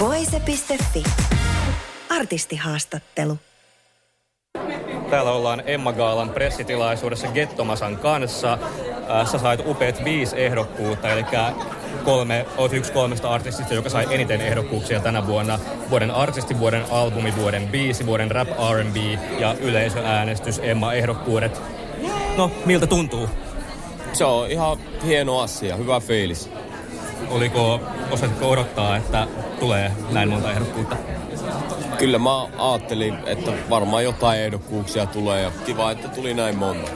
[0.00, 1.04] Voise.fi.
[2.08, 3.38] Artistihaastattelu.
[5.10, 8.52] Täällä ollaan Emma Gaalan pressitilaisuudessa Gettomasan kanssa.
[8.52, 11.24] Äh, sä sait upeat viisi ehdokkuutta, eli
[12.04, 15.58] kolme, oot yksi kolmesta artistista, joka sai eniten ehdokkuuksia tänä vuonna.
[15.90, 18.96] Vuoden artisti, vuoden albumi, vuoden biisi, vuoden rap R&B
[19.38, 21.62] ja yleisöäänestys Emma ehdokkuudet.
[22.36, 23.28] No, miltä tuntuu?
[24.12, 26.50] Se on ihan hieno asia, hyvä fiilis.
[27.30, 29.26] Oliko, osatko odottaa, että
[29.60, 30.96] tulee näin monta ehdokkuutta?
[31.98, 36.90] Kyllä mä ajattelin, että varmaan jotain ehdokkuuksia tulee ja kiva, että tuli näin monta.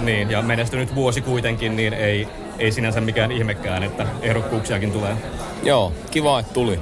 [0.00, 2.28] Niin, ja menestynyt vuosi kuitenkin, niin ei,
[2.58, 5.16] ei sinänsä mikään ihmekään, että ehdokkuuksiakin tulee.
[5.62, 6.80] Joo, kiva, että tuli.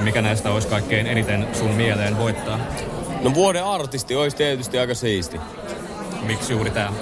[0.00, 2.58] Mikä näistä olisi kaikkein eniten sun mieleen voittaa?
[3.22, 5.40] No vuoden artisti olisi tietysti aika siisti.
[6.22, 6.92] Miksi juuri tämä?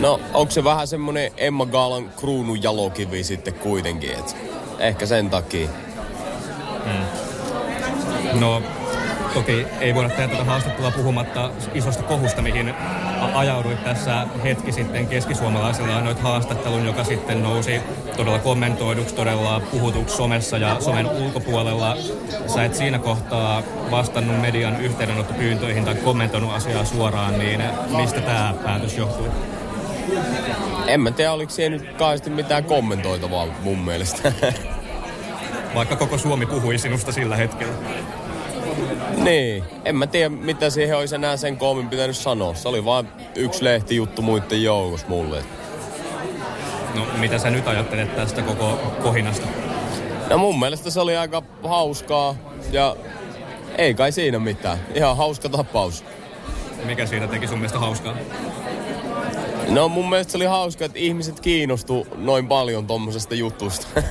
[0.00, 4.36] No, onko se vähän semmonen Emma Gaalan kruunun jalokivi sitten kuitenkin, et
[4.78, 5.68] ehkä sen takia.
[6.84, 8.40] Hmm.
[8.40, 8.62] No,
[9.34, 12.74] toki ei voida tehdä tätä haastattelua puhumatta isosta kohusta, mihin
[13.34, 17.80] ajauduit tässä hetki sitten keskisuomalaisella noit haastattelun, joka sitten nousi
[18.16, 21.96] todella kommentoiduksi, todella puhutuksi somessa ja somen ulkopuolella.
[22.46, 27.62] Sä et siinä kohtaa vastannut median yhteydenottopyyntöihin tai kommentoinut asiaa suoraan, niin
[27.96, 29.28] mistä tämä päätös johtui?
[30.86, 34.32] En mä tiedä, oliko siellä nyt kaasti mitään kommentoitavaa mun mielestä.
[35.74, 37.74] Vaikka koko Suomi puhui sinusta sillä hetkellä.
[39.16, 42.54] Niin, en mä tiedä mitä siihen olisi enää sen koomin pitänyt sanoa.
[42.54, 45.42] Se oli vain yksi lehtijuttu muiden joukossa mulle.
[46.94, 49.46] No mitä sä nyt ajattelet tästä koko kohinasta?
[50.30, 52.34] No mun mielestä se oli aika hauskaa
[52.72, 52.96] ja
[53.78, 54.78] ei kai siinä mitään.
[54.94, 56.04] Ihan hauska tapaus.
[56.84, 58.16] Mikä siinä teki sun mielestä hauskaa?
[59.68, 63.86] No mun mielestä se oli hauska, että ihmiset kiinnostu noin paljon tommosesta jutusta.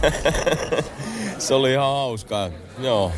[1.44, 2.50] se oli ihan hauskaa,
[2.80, 3.12] joo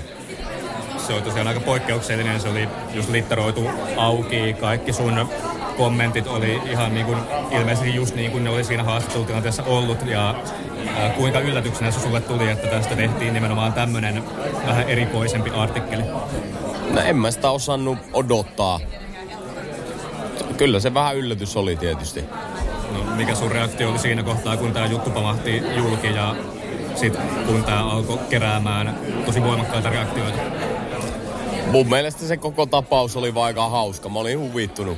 [1.08, 2.40] se oli tosiaan aika poikkeuksellinen.
[2.40, 4.54] Se oli just litteroitu auki.
[4.54, 5.30] Kaikki sun
[5.78, 7.18] kommentit oli ihan niin kuin,
[7.52, 9.98] ilmeisesti just niin kuin ne oli siinä haastattelutilanteessa ollut.
[10.06, 10.36] Ja
[10.98, 14.24] ää, kuinka yllätyksenä se sulle tuli, että tästä tehtiin nimenomaan tämmöinen
[14.68, 16.04] vähän erikoisempi artikkeli?
[16.92, 18.80] No en mä sitä osannut odottaa.
[20.58, 22.24] Kyllä se vähän yllätys oli tietysti.
[22.92, 26.36] No, mikä sun reaktio oli siinä kohtaa, kun tämä juttu pamahti julki ja
[26.96, 30.38] sitten kun tämä alkoi keräämään tosi voimakkaita reaktioita?
[31.72, 34.10] Mun mielestä se koko tapaus oli vaan aika hauska.
[34.10, 34.98] Mä olin huvittunut.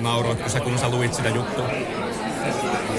[0.00, 1.68] Nauroitko sä, kun sä luit sitä juttua?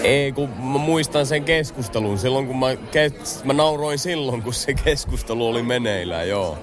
[0.03, 2.17] Ei, kun mä muistan sen keskustelun.
[2.17, 6.57] Silloin kun mä, ke- mä nauroin silloin, kun se keskustelu oli meneillään, joo.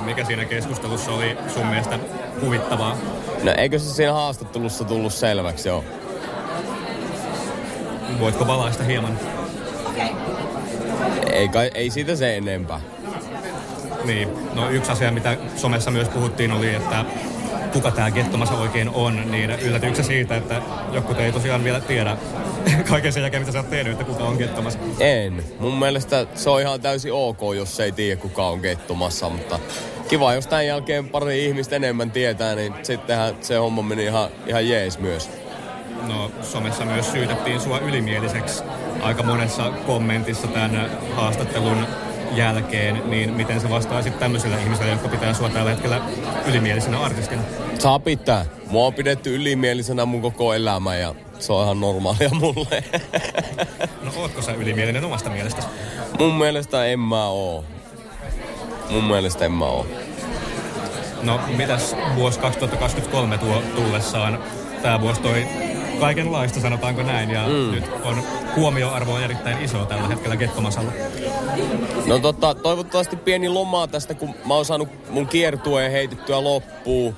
[0.00, 1.98] Mikä siinä keskustelussa oli sun mielestä
[2.40, 2.96] huvittavaa?
[3.42, 5.84] No eikö se siinä haastattelussa tullut selväksi, joo.
[8.20, 9.18] Voitko valaista hieman?
[9.86, 10.04] Okei.
[10.04, 10.59] Okay.
[11.32, 12.80] Ei, kai, ei siitä se enempää.
[14.04, 17.04] Niin, no yksi asia, mitä somessa myös puhuttiin, oli, että
[17.72, 20.62] kuka tämä Gettomasa oikein on, niin yllätyksä siitä, että
[20.92, 22.16] joku ei tosiaan vielä tiedä
[22.90, 24.78] kaiken sen jälkeen, mitä sä oot tehnyt, että kuka on Gettomassa?
[25.00, 25.44] En.
[25.58, 29.58] Mun mielestä se on ihan täysin ok, jos ei tiedä, kuka on Gettomassa, mutta
[30.08, 34.68] kiva, jos tämän jälkeen pari ihmistä enemmän tietää, niin sittenhän se homma meni ihan, ihan
[34.68, 35.30] jees myös.
[36.08, 38.62] No, somessa myös syytettiin sua ylimieliseksi
[39.02, 41.86] aika monessa kommentissa tämän haastattelun
[42.32, 46.00] jälkeen, niin miten se vastaisit tämmöisillä ihmisillä, jotka pitää sua tällä hetkellä
[46.46, 47.42] ylimielisenä artistina?
[47.78, 48.46] Saa pitää.
[48.70, 52.84] Mua on pidetty ylimielisenä mun koko elämä ja se on ihan normaalia mulle.
[54.04, 55.68] no ootko sä ylimielinen omasta mielestäsi?
[56.18, 57.64] Mun mielestä en mä oo.
[58.90, 59.86] Mun mielestä en mä oo.
[61.22, 64.38] No mitäs vuosi 2023 tuo tullessaan?
[64.82, 65.46] Tää vuosi toi
[66.00, 67.70] kaikenlaista, sanotaanko näin, ja mm.
[67.70, 68.22] nyt on
[68.56, 70.92] huomioarvo on erittäin iso tällä hetkellä Gettomasalla.
[72.06, 77.16] No totta, toivottavasti pieni lomaa tästä, kun mä oon saanut mun kiertueen heitettyä loppuun.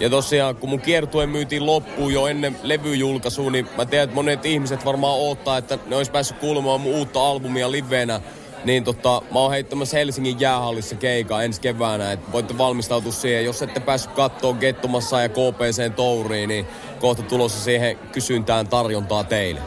[0.00, 4.46] Ja tosiaan, kun mun kiertue myytiin loppuun jo ennen levyjulkaisua, niin mä tiedän, että monet
[4.46, 8.20] ihmiset varmaan odottaa, että ne olisi päässyt kuulemaan mun uutta albumia livenä.
[8.64, 13.44] Niin tota, mä oon heittämässä Helsingin jäähallissa keika ensi keväänä, että voitte valmistautua siihen.
[13.44, 16.66] Jos ette päässyt kattoon Gettomassa ja KPCn touriin, niin
[17.00, 19.60] kohta tulossa siihen kysyntään tarjontaa teille.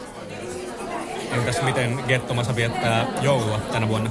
[1.32, 4.10] Entäs miten Gettomassa viettää joulua tänä vuonna?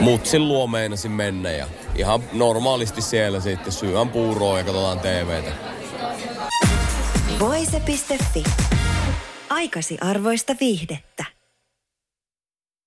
[0.00, 5.52] mutsin luo meinasin mennä ja ihan normaalisti siellä sitten syön puuroa ja katsotaan TVtä.
[7.40, 8.44] Voise.fi.
[9.50, 11.33] Aikasi arvoista viihdettä.